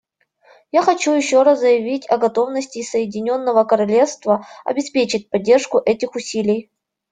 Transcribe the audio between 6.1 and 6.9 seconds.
усилий.